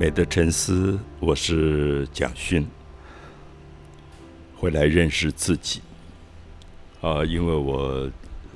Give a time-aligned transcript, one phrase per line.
[0.00, 2.66] 美的沉思，我是蒋勋。
[4.56, 5.82] 回来认识自己
[7.02, 8.10] 啊，因为我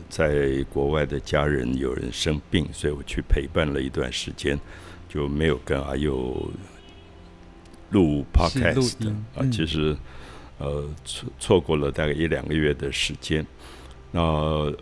[0.08, 4.58] 在国外的家人有人生病，所以我去陪伴了一段时间，
[5.07, 6.50] 就没有跟阿佑
[7.90, 9.06] 录 podcast
[9.36, 9.45] 啊。
[9.52, 9.95] 其实
[10.56, 13.46] 呃错错过了大概一两个月的时间。
[14.12, 14.22] 那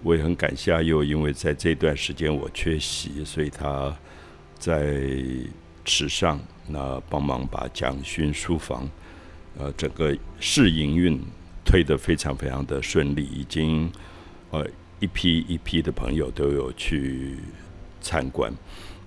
[0.05, 3.93] 我也很感谢阿佑，因为在这段时间我缺席，所以他
[4.61, 5.03] 在
[5.85, 6.39] 池上。
[6.69, 8.89] 那帮忙把蒋勋书房，
[9.59, 11.21] 呃，整个试营运
[11.65, 13.91] 推得非常非常的顺利，已经
[14.51, 14.67] 呃
[15.01, 17.37] 一批一批的朋友都有去
[18.01, 18.53] 参观。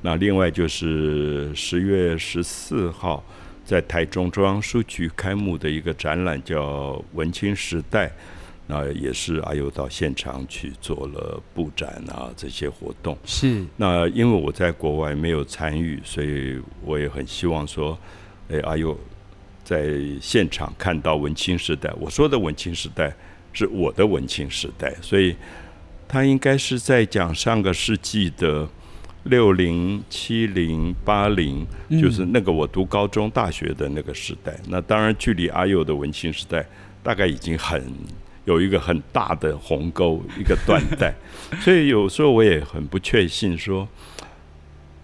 [0.01, 3.23] 那另外就是十月十四号
[3.63, 8.07] 在台中中央书局开幕的一个展览，叫《文青时代》。
[8.67, 13.63] 那也是阿尤到现场去做了布展啊，这些活动是。
[13.77, 17.95] 那因为我在国外没有参与，所以我也很希望说，
[18.49, 18.97] 哎，阿尤
[19.63, 21.93] 在现场看到文青时代。
[21.99, 23.15] 我说的文青时代
[23.53, 25.35] 是我的文青时代，所以
[26.07, 28.67] 他应该是在讲上个世纪的
[29.25, 31.63] 六零、七零、八零，
[32.01, 34.59] 就是那个我读高中、大学的那个时代。
[34.67, 36.65] 那当然，距离阿尤的文青时代
[37.03, 37.83] 大概已经很。
[38.45, 41.13] 有一个很大的鸿沟，一个断代，
[41.61, 43.87] 所以有时候我也很不确信，说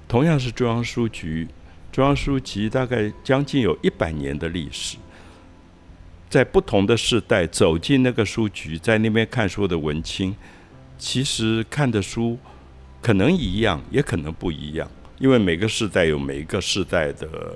[0.08, 1.47] 同样是中央书局，
[1.92, 4.97] 中央书局大概将近有一百年的历史，
[6.30, 10.36] 在不同的世代走进那个书局，在那边看书的文青，
[11.00, 12.38] 其实看的书
[13.02, 17.56] 可能一样，也可能不一样，因为每个世代有每一个世代的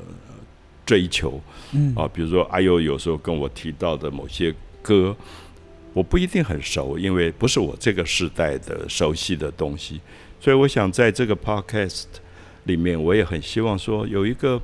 [0.83, 1.39] 追求，
[1.73, 5.15] 嗯啊，比如说阿佑有时候跟我提到的某些歌。
[5.95, 10.01] 我不一定很熟，因为不是我这个时代的熟悉的东西，
[10.41, 12.03] 所以我想在这个 podcast
[12.65, 14.61] 里面，我也很希望说有一个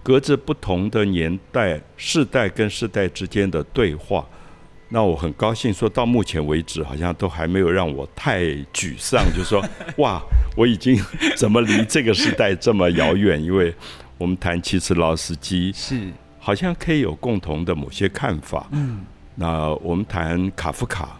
[0.00, 4.24] 隔着不同的年代、世代跟世代之间的对话。
[4.90, 9.60] 那我很高兴，说到目前为止，好像都还没有让我太沮丧，就是说，
[9.96, 10.22] 哇，
[10.56, 10.96] 我已经
[11.36, 13.42] 怎么离这个时代这么遥远？
[13.42, 13.74] 因为
[14.18, 19.04] 我们谈其实劳斯基是好像可以有共同的某些看法，嗯。
[19.36, 21.18] 那我们谈卡夫卡，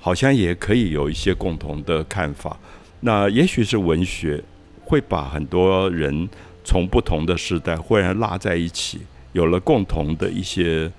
[0.00, 2.56] 好像也可以有一些共同的看法。
[3.00, 4.42] 那也许是文学
[4.84, 6.28] 会把很多人
[6.64, 9.00] 从不同的时代忽然拉在一起，
[9.32, 10.90] 有了共同的一些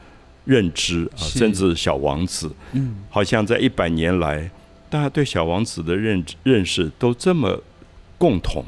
[0.45, 4.49] 认知啊，甚至小王子，嗯，好像在一百年来，
[4.89, 7.59] 大家对小王子的认认识都这么
[8.17, 8.63] 共同。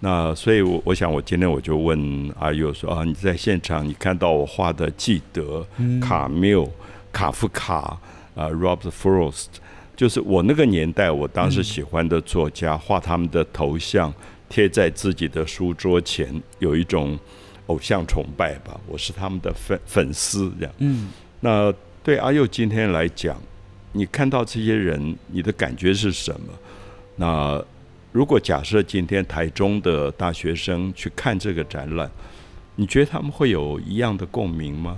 [0.00, 5.66] 那所以，我我想，我今天我就问阿佑说啊，你在现场你看到我画的记得
[6.00, 6.66] 卡缪。
[7.12, 7.98] 卡夫卡
[8.34, 9.46] 啊，Robert Frost，
[9.96, 14.12] 就是我那个年代，我当时喜欢的作家，画他们的头像
[14.48, 17.18] 贴在自己的书桌前，有一种
[17.66, 18.80] 偶像崇拜吧。
[18.86, 20.74] 我是他们的粉粉丝这样。
[20.78, 21.08] 嗯，
[21.40, 21.72] 那
[22.02, 23.36] 对阿佑今天来讲，
[23.92, 26.52] 你看到这些人，你的感觉是什么？
[27.16, 27.62] 那
[28.12, 32.10] 如果假设今天台中的大学生去看这个展览，
[32.76, 34.96] 你觉得他们会有一样的共鸣吗？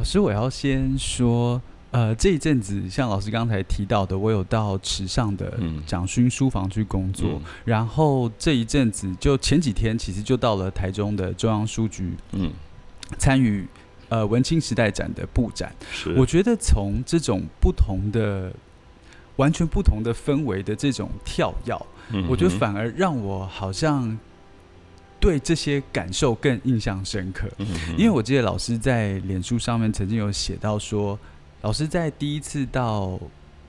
[0.00, 12.50] 老师，我要先说，呃，这一阵子像老师刚才提到的，我有到池上的蒋勋书房去工作，然后这一阵子就前几天，其实就到了台中的中央书局，嗯，
[13.18, 13.68] 参与
[14.08, 15.70] 呃文青时代展的布展。
[16.16, 18.50] 我觉得从这种不同的、
[19.36, 21.78] 完全不同的氛围的这种跳跃，
[22.26, 24.18] 我觉得反而让我好像。
[25.20, 27.46] 对这些感受更印象深刻，
[27.98, 31.16] 因为我记得老师在脸书上面曾经有写到说，
[31.60, 33.20] 老师在第一次到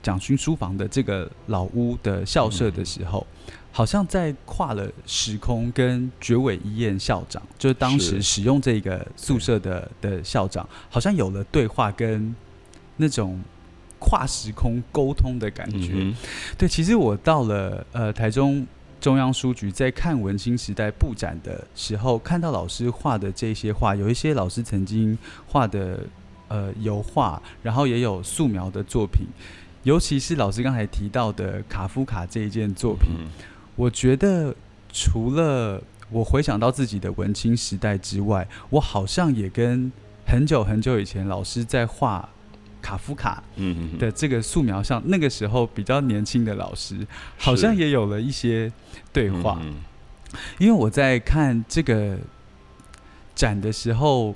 [0.02, 3.28] 蒋勋书房的这个老屋的校舍的时候，
[3.70, 12.34] 好像在跨了时空，跟绝尾一彦校长，就是当时使用这个宿舍的的校长，好像有了对话跟
[12.96, 13.38] 那种
[14.00, 16.14] 跨时空沟通的感觉。
[16.58, 18.66] 对，其实我到了呃台中。
[19.02, 25.18] 中央书局在看文青时代布展的时候，看到老师画的这些画，有一些老师曾经
[25.48, 26.06] 画的
[26.48, 29.26] 呃油画，然后也有素描的作品，
[29.82, 33.10] 尤其是老师刚才提到的卡夫卡这一件作品，
[33.76, 34.56] 我觉得
[34.94, 35.82] 除了
[36.12, 39.92] 我回想到自己的文青时代之外，我好像也跟
[40.28, 42.30] 很久很久以前老师在画。
[42.82, 43.44] 卡夫卡
[44.00, 47.06] 的这个素描上，那个时候比较年轻的老师，
[47.38, 48.72] 好像也有了一些
[49.14, 49.62] 对话。
[50.58, 52.18] 因为我在看这个
[53.36, 54.34] 展的时候，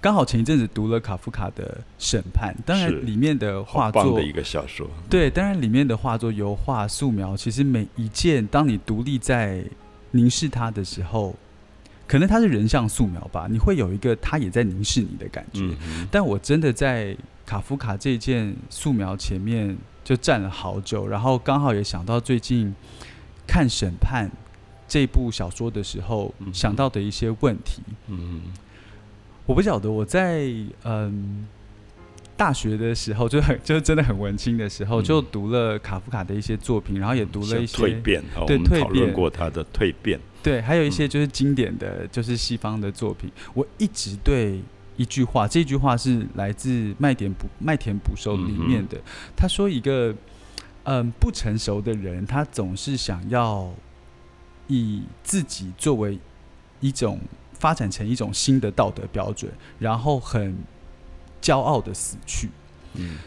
[0.00, 9.64] 刚好前一阵子读了卡夫卡的《审判》，当然里面的画作的一个小说，对，当然里面的画作、油画、素描，其实每一件，当你独立在
[10.10, 11.34] 凝视它的时候，
[12.06, 15.68] 可能他是人像素描吧，你会有一个他也在凝视你的感觉。
[16.10, 22.74] 但我真的在卡夫卡这件素描前面就站了好久，然后刚好也想到最近
[23.46, 24.28] 看《审判》
[24.86, 27.82] 这部小说的时候想到的一些问题。
[28.06, 28.42] 嗯，
[29.44, 30.48] 我不晓得我在
[30.84, 31.46] 嗯。
[32.38, 38.22] 大学的时候就很就是真的很文青的时候，就读了卡夫卡的一些作品，然后也读了一些蜕变。
[38.46, 40.20] 对，讨论过他的蜕变。
[40.46, 43.28] 对，还有一些就是经典的就是西方的作品。
[43.52, 44.60] 我一直对
[44.96, 48.96] 一句话，这句话是来自《麦田捕麦田捕手》里面的。
[49.36, 50.14] 他说：“一个
[50.84, 53.68] 嗯不成熟的人，他总是想要
[54.68, 56.16] 以自己作为
[56.78, 57.18] 一种
[57.58, 59.50] 发展成一种新的道德标准，
[59.80, 60.56] 然后很。”
[61.42, 62.48] 骄傲的死去。
[62.94, 63.18] 嗯，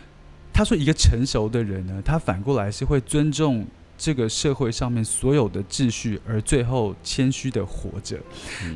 [0.51, 3.65] 他说：“一个成熟的人呢，他反过来是会尊重
[3.99, 8.17] 这个社会上面所有的秩序，而最后谦虚的活着。”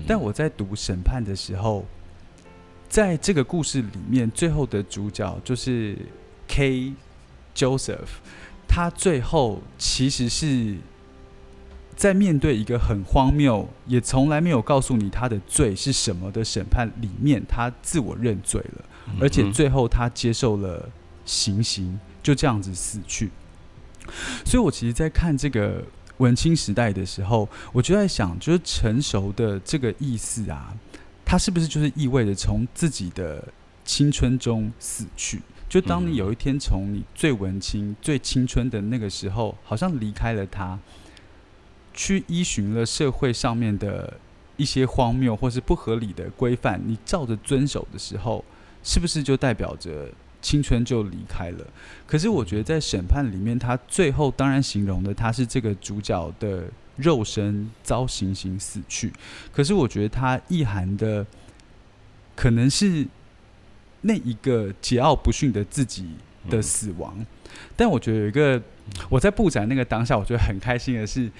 [0.05, 1.85] 但我在读审判的时候，
[2.89, 5.97] 在这个故事里面，最后的主角就是
[6.49, 6.93] K
[7.55, 8.19] Joseph，
[8.67, 10.75] 他最后其实是
[11.95, 18.85] 在面对一个很荒谬，也从来没有告诉你他的罪是什么的审判里面，他自我认罪了。
[19.21, 20.89] 而且最后他接受了
[21.23, 23.29] 行刑，就这样子死去。
[24.45, 25.83] 所以我其实，在看这个
[26.17, 30.73] 文青时代的时候，我就在想，就是成熟的这个意思啊，
[31.25, 33.47] 它是不是就是意味着从自己的
[33.83, 35.41] 青春中死去？
[35.67, 40.77] 就当你有一天从你最文青、最青春的那个时候，好像离开了他，
[41.93, 44.19] 去依循了社会上面的
[44.57, 48.43] 一些荒谬或是不合理的规范，你照着遵守的时候。
[48.85, 50.09] 是不是就代表着
[50.43, 51.65] 青春就离开了？
[52.05, 56.65] 可是我觉得在审判里面，他最后当然形容的他是这个主角的
[56.97, 59.11] 肉身遭行刑死去。
[59.53, 61.25] 可是我觉得他意涵的
[62.35, 63.07] 可能是
[64.01, 66.09] 那一个桀骜不驯的自己
[66.49, 67.25] 的死亡。
[67.77, 68.61] 但我觉得有一个
[69.09, 71.31] 我在布展那个当下，我觉得很开心的是，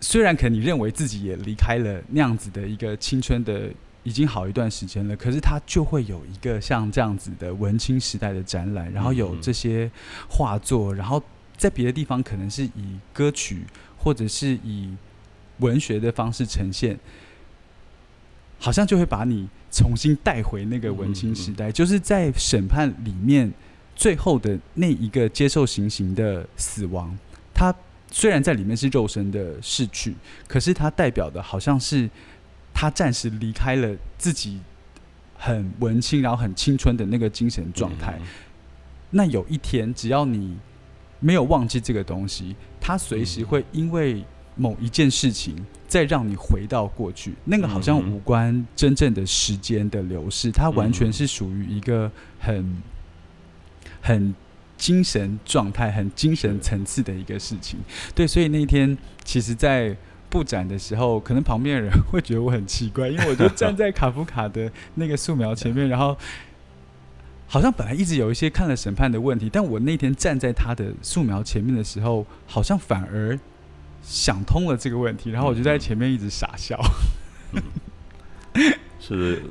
[0.00, 3.70] 虽然可能你认为自己也离开了那样子的一个青春的。
[4.02, 9.90] 已经好一段时间了，可是它就会有一个像这样子的文青时代的展览，然后有这些
[10.26, 11.22] 画作，然后
[11.56, 13.62] 在别的地方可能是以歌曲
[13.98, 14.94] 或者是以
[15.58, 16.98] 文学的方式呈现，
[18.58, 21.70] 好像就会把你重新带回那个文青时代。
[21.70, 23.52] 就是在审判里面
[23.94, 27.14] 最后的那一个接受行刑的死亡，
[27.52, 27.74] 他
[28.10, 30.14] 虽然在里面是肉身的逝去，
[30.48, 32.08] 可是它代表的好像是。
[32.72, 34.60] 他暂时离开了自己
[35.36, 38.18] 很文青，然后很青春的那个精神状态。
[39.10, 40.56] 那有一天，只要你
[41.18, 44.24] 没有忘记这个东西，他随时会因为
[44.54, 45.56] 某一件事情
[45.88, 47.34] 再让你回到过去。
[47.44, 52.76] 那个好像无关真正的时间的流逝，它完全是属于一个很
[54.00, 54.34] 很
[54.76, 57.78] 精神状态、很精神层次的一个事情。
[58.14, 59.96] 对，所以那天其实，在。
[60.30, 66.16] 布展的时候，可能旁边的人会觉得我很奇怪，因为我就站在卡夫卡的那个素描前面，然后
[67.48, 73.36] 好像本来一直有一些看了审判的问题，但我那天站在他的素描前面的时候，好像反而
[74.02, 76.80] 想通了这个问题，然后我就在前面一直傻笑。
[79.00, 79.42] 是，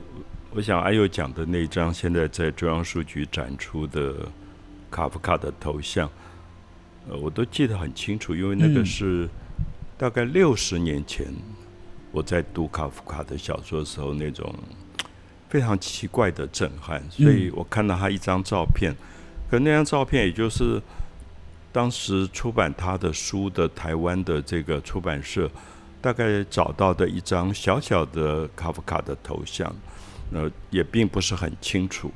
[0.52, 4.16] 我想阿佑讲的那张现在在中央书局展出的
[4.90, 6.10] 卡夫卡的头像，
[7.10, 9.28] 呃，我都记得很清楚，因为那个是。
[10.00, 11.28] 大概六十年前，
[12.14, 14.56] 我在读卡夫卡的小说的时候，那种
[15.50, 17.04] 非常奇怪的震撼。
[17.12, 18.96] 所以我看到他一张照片，
[19.52, 20.82] 可那张照片也就是
[21.74, 25.52] 当时出版他的书的台湾的这个出版社
[26.00, 29.70] 大概找到的一张小小的卡夫卡的头像，
[30.32, 32.10] 呃，也并不是很清楚。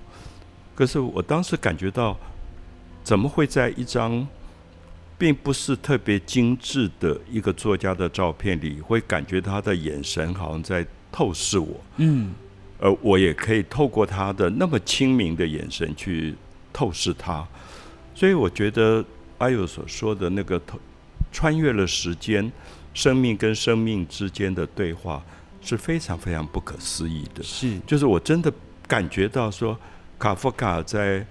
[0.74, 2.18] 可是我当时感觉到，
[3.04, 4.26] 怎么会在一张？
[5.18, 12.34] 并不是特别精致的一个作家的照片里，会感觉他的眼神好像在透视我，嗯，
[12.80, 16.36] 而我也可以透过他的那么清明的眼神去
[16.74, 17.48] 透视他，
[18.14, 19.06] 所以我觉得
[19.38, 20.60] 阿友所说的那个
[21.32, 22.52] 穿越了时间，
[22.94, 25.24] 生命跟生命之间的对话
[25.62, 28.52] 是非常非常不可思议的，是，就是我真的
[28.88, 29.78] 感觉到说，
[30.18, 31.26] 卡夫卡在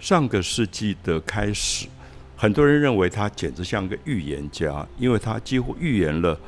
[0.00, 1.86] 上个世纪的开始。
[2.40, 6.40] 很多人认为他简直像个预言家，因为他几乎预言了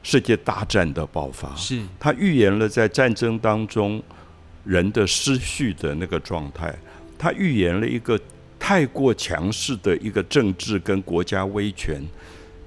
[0.00, 1.52] 世界大战的爆发。
[1.56, 4.00] 是他预言了在战争当中
[4.62, 6.72] 人的失序的那个状态，
[7.18, 8.16] 他预言了一个
[8.60, 12.00] 太过强势的一个政治跟国家威权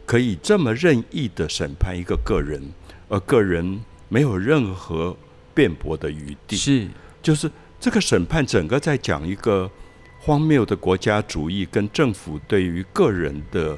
[0.05, 2.61] 可以这么任意的审判一个个人，
[3.07, 5.15] 而个人没有任何
[5.53, 6.57] 辩驳的余地。
[6.57, 6.85] 是，
[7.23, 7.49] 就是
[7.79, 9.71] 这个审判整个在讲一个
[10.25, 13.77] 荒谬的国家主义跟政府对于个人的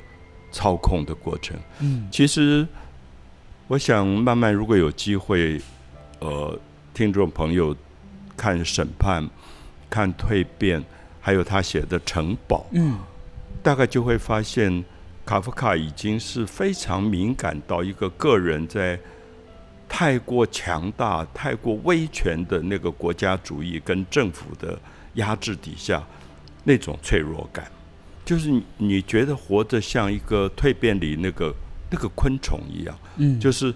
[0.49, 1.59] 操控的过程。
[1.81, 2.65] 嗯，其实
[3.67, 5.61] 我想慢慢如果有机会，
[6.19, 6.57] 呃，
[6.93, 7.75] 听众朋友
[8.37, 9.29] 看审判、
[9.89, 10.81] 看蜕变，
[11.19, 12.97] 还有他写的城堡，嗯，
[13.61, 14.83] 大概就会发现。
[15.25, 18.97] 卡夫卡已经是非常敏感到一个个人在
[19.89, 24.79] 太过强大、太过威权的那个国家主义跟政府的
[25.15, 26.01] 压制底下
[26.67, 27.71] 那种脆弱感，
[28.25, 31.55] 就是你你觉得活着像一个蜕变里那个
[31.89, 33.73] 那个昆虫一样，嗯，就是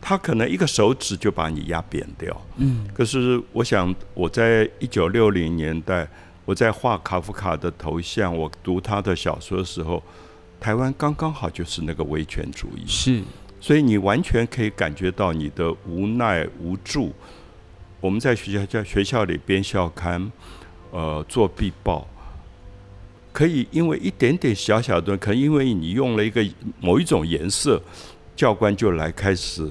[0.00, 2.84] 他可能一个手指就把你压扁掉，嗯。
[2.92, 6.08] 可是我想我在一九六零年代
[6.44, 10.02] 我在画卡夫卡的头像，我读他的小说的时候。
[10.62, 13.20] 台湾刚刚好就是那个威权主义，是，
[13.60, 17.12] 所以你完全可以感觉到你的无奈无助。
[18.00, 20.30] 我们在学校在学校里编校刊，
[20.92, 22.06] 呃，做壁报，
[23.32, 26.44] 可以因为一点点小小的，可能因为你用了一个
[26.80, 27.82] 某一种颜色，
[28.36, 29.68] 教官就来开始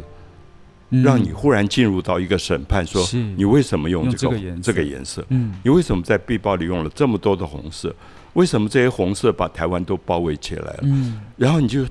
[0.89, 3.01] 让你忽然进入到一个审判，说
[3.37, 5.23] 你为什么用这个这个颜色？
[5.29, 7.95] 嗯，你为什么在必报里用了这么多的红色？
[8.33, 10.79] 为什么这些红色把台湾都包围起来了？
[10.83, 11.85] 嗯，然后你就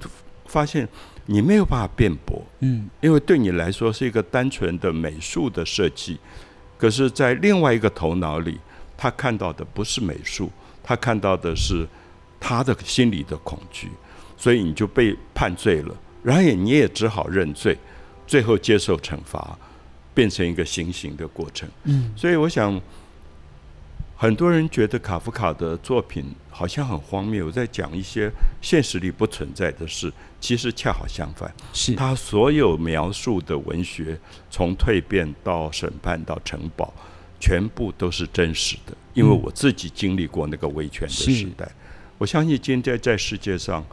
[0.46, 0.88] 发现
[1.26, 6.18] 你没有办法辩驳，嗯，因为对你来说是一个单纯的美术的设计，
[6.76, 8.58] 可是，在另外一个头脑里，
[8.96, 10.50] 他看到的不是美术，
[10.90, 11.86] 他看到的是
[12.40, 13.88] 他的心里的恐惧，
[14.36, 15.94] 所以你就被判罪了，
[16.24, 17.78] 然后你也只好认罪，
[18.26, 19.56] 最后接受惩罚，
[20.12, 21.68] 变成一个行刑的过程。
[21.84, 22.80] 嗯，所以我想。
[24.16, 28.30] 很多人觉得卡夫卡的作品好像很荒谬，在讲一些
[28.60, 30.12] 现实里不存在的事。
[30.38, 34.18] 其实恰好相反，是他所有描述的文学，
[34.50, 36.92] 从蜕变到审判到城堡，
[37.40, 38.94] 全部都是真实的。
[39.14, 41.70] 因为我自己经历过那个威权的时代，
[42.18, 43.84] 我相信今天在世界上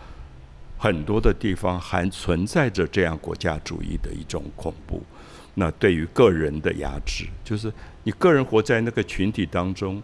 [0.78, 5.02] 很多的地方还存在着这样国家主义的一种恐怖。
[5.56, 7.72] 那对于个人的压制，就是
[8.04, 10.02] 你个人活在那个群体当中。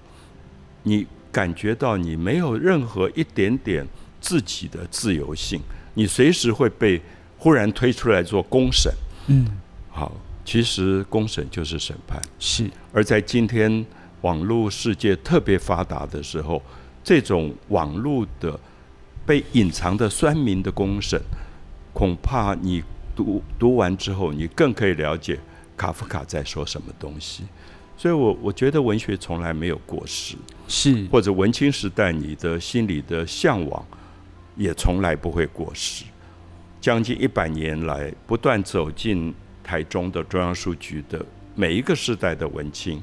[0.86, 3.88] 你感觉到你没有任何一点点
[4.20, 5.62] 自己的自由性，
[5.94, 7.02] 你随时会被
[7.38, 8.94] 忽然推出来做公审。
[9.28, 9.48] 嗯，
[9.90, 10.12] 好，
[10.44, 12.22] 其实公审就是审判。
[12.38, 12.70] 是。
[12.92, 13.86] 而在今天
[14.24, 16.62] 网络世界特别发达的时候，
[17.04, 18.60] 这种网络的
[19.26, 21.22] 被隐藏的酸民的公审，
[21.94, 22.84] 恐怕你
[23.16, 25.38] 读读完之后，你更可以了解
[25.78, 27.44] 卡夫卡在说什么东西。
[27.96, 30.36] 所以，我我觉得文学从来没有过时，
[30.68, 33.86] 是或者文青时代你的心里的向往，
[34.56, 36.06] 也从来不会过时。
[36.82, 41.24] 将近一百年来，不断走进台中的中央书局的
[41.56, 43.02] 每一个时代的文青，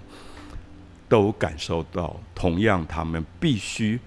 [1.10, 3.98] 都感受到，同样他们必须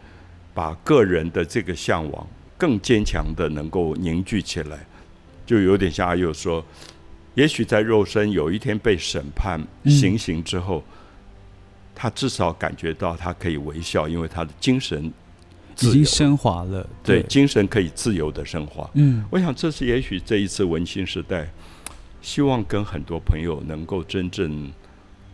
[0.53, 4.79] 把个人的这个向往更坚强的能够凝聚起来，
[5.45, 6.65] 就有点像阿佑说。
[7.35, 10.83] 也许在肉身有一天被审判、行刑之后，
[11.95, 15.11] 他至少感觉到他可以微笑，因为他的精神
[15.81, 16.87] 已经升华了。
[17.03, 18.87] 对，精神可以自由的升华。
[18.93, 21.49] 嗯，我想这是也许这一次文青时代，
[22.21, 24.71] 希望跟很多朋友能够真正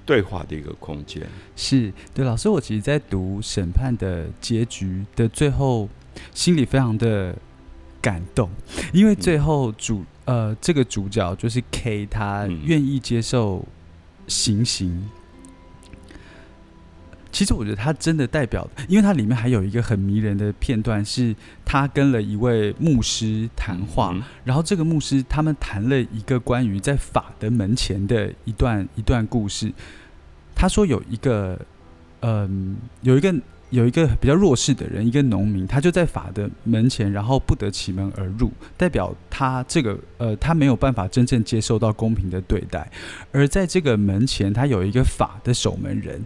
[0.10, 1.22] 对话的一个空间。
[1.56, 5.88] 是对，老师，我其实，在读审判的结局的最后，
[6.34, 7.38] 心里非常的
[8.02, 8.50] 感动，
[8.92, 10.04] 因为最后主。
[10.26, 13.66] 呃，这个主角就是 K，他愿意接受
[14.28, 15.10] 行刑。
[17.32, 21.36] 其实我觉得他真的代表，因为他里面还有一个很迷人的片段，是
[21.66, 29.74] 他跟了一位牧师谈话，然后这个牧师他们谈了一个关于在法的门前的一段一段故事。
[30.60, 31.58] 他说有一个，
[32.20, 33.34] 嗯，有一个。
[33.72, 42.90] 有一个比较弱势的人，一个农民，他就在法的门前，然后不得其门而入，代表他这个呃，他没有办法真正接受到公平的对待。
[43.32, 46.20] 而在这个门前，他有一个法的守门人。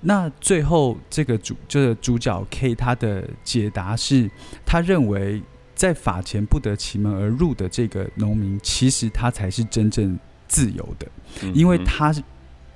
[0.00, 4.28] 那最后这个主就是主角 K，他的解答是，
[4.66, 5.40] 他认为
[5.76, 10.18] 在法前不得其门而入的这个农民，其实他才是真正
[10.48, 11.06] 自由的，
[11.54, 12.20] 因为他是。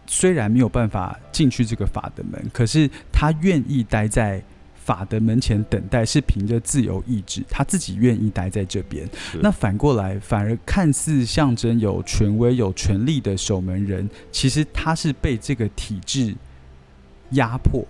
[0.06, 4.42] 虽然没有办法进去这个法的门，可是他愿意待在
[4.74, 9.08] 法的门前等待，是凭着自由意志，他自己愿意待在这边。
[9.40, 16.34] 那反过来，反而看似象征有权威、有权力的守门人，其实他是被这个体制
[17.30, 17.82] 压迫，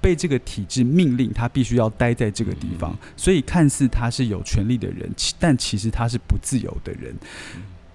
[0.00, 2.96] 被这个体制命令，他必须要待在这个地方。
[3.18, 7.14] 所以看似他是有权利的人，但其实他是不自由的人。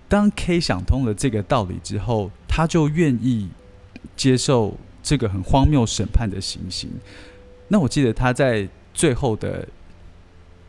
[0.07, 3.47] 当 K 想通了这个道理之后，他就愿意
[4.17, 6.89] 接受这个很荒谬审判的行刑。
[7.69, 9.65] 那我记得他在最后的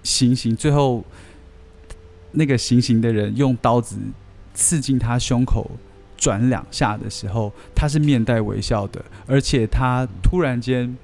[0.04, 1.02] 行刑，最后
[2.32, 3.96] 那个行刑的人用刀子
[4.54, 5.70] 刺进他胸口
[6.16, 10.96] 转两下的时候，他是面带微笑的，而且他突然间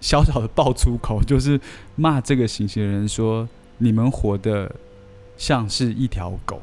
[0.00, 1.60] 小小的爆粗口，就是
[1.94, 3.48] 骂这个行刑人说
[3.78, 4.74] ：“你们活的
[5.36, 6.62] 像是一条狗。”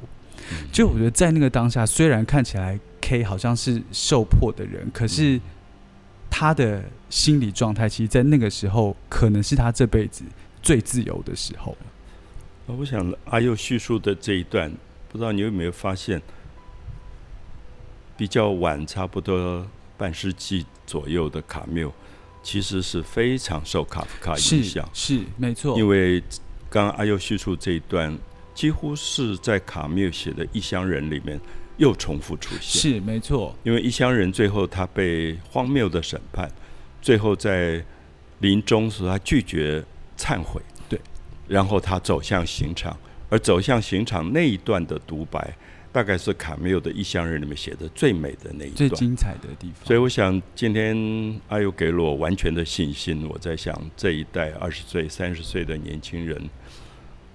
[0.72, 5.40] 就我觉得，在那个当下，虽然看起来 K 好像是受迫的人，可是
[6.28, 10.24] 他的心理状态，其实，在那个时候，可能是他这辈子
[10.64, 11.78] 最自由的时候。
[12.66, 14.72] 我想阿佑叙述的这一段，
[15.08, 16.20] 不知道你有没有发现，
[18.18, 21.94] 比较晚，差不多半世纪左右的卡缪，
[22.42, 25.78] 其实是非常受卡夫卡影响，是没错。
[25.78, 26.20] 因为
[26.72, 28.18] 刚刚阿佑叙述这一段。
[28.56, 31.38] 几乎是在卡缪写的《异乡人》里面
[31.78, 33.56] 又重复出现，是没错。
[33.64, 36.50] 因为《异乡人》最后他被荒谬的审判，
[37.02, 37.84] 最后在
[38.40, 39.84] 临终时他拒绝
[40.18, 41.00] 忏悔，对，
[41.48, 42.98] 然后他走向刑场，
[43.30, 45.56] 而走向刑场那一段的独白，
[45.92, 49.86] 大概是卡缪的《异乡人》里面写的最美的那一段，最精彩的地方。
[49.86, 50.96] 所以我想，今天
[51.48, 53.28] 阿尤给了我完全的信心。
[53.28, 56.50] 我在想，这一代二十岁、三十岁的年轻人。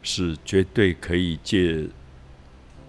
[0.02, 1.86] 是绝对可以借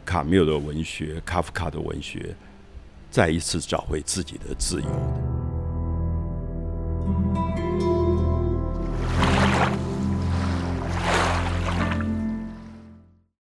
[0.05, 2.35] 卡缪的文学，卡夫卡的文学，
[3.09, 4.87] 再一次找回自己的自由。